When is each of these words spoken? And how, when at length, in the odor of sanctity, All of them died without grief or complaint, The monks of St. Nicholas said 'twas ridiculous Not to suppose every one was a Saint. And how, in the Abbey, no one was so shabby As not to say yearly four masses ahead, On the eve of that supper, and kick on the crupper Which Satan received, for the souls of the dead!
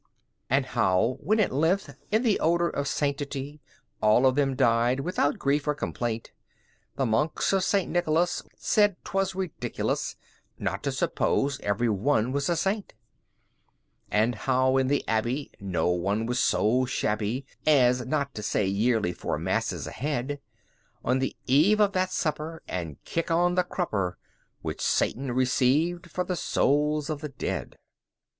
And 0.49 0.65
how, 0.65 1.17
when 1.21 1.39
at 1.39 1.51
length, 1.53 1.95
in 2.09 2.23
the 2.23 2.39
odor 2.39 2.67
of 2.71 2.87
sanctity, 2.87 3.61
All 4.01 4.25
of 4.25 4.33
them 4.33 4.55
died 4.55 5.01
without 5.01 5.37
grief 5.37 5.67
or 5.67 5.75
complaint, 5.75 6.31
The 6.95 7.05
monks 7.05 7.53
of 7.53 7.63
St. 7.63 7.87
Nicholas 7.87 8.41
said 8.57 8.95
'twas 9.03 9.35
ridiculous 9.35 10.15
Not 10.57 10.81
to 10.85 10.91
suppose 10.91 11.59
every 11.61 11.87
one 11.87 12.31
was 12.31 12.49
a 12.49 12.55
Saint. 12.55 12.95
And 14.09 14.33
how, 14.33 14.75
in 14.77 14.87
the 14.87 15.07
Abbey, 15.07 15.51
no 15.59 15.89
one 15.91 16.25
was 16.25 16.39
so 16.39 16.85
shabby 16.85 17.45
As 17.67 18.03
not 18.03 18.33
to 18.33 18.41
say 18.41 18.65
yearly 18.65 19.13
four 19.13 19.37
masses 19.37 19.85
ahead, 19.85 20.39
On 21.05 21.19
the 21.19 21.35
eve 21.45 21.79
of 21.79 21.91
that 21.93 22.11
supper, 22.11 22.63
and 22.67 22.97
kick 23.03 23.29
on 23.29 23.53
the 23.53 23.63
crupper 23.63 24.17
Which 24.63 24.81
Satan 24.81 25.31
received, 25.31 26.09
for 26.09 26.23
the 26.23 26.35
souls 26.35 27.07
of 27.11 27.21
the 27.21 27.29
dead! 27.29 27.75